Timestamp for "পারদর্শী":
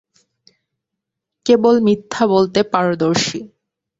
2.71-3.39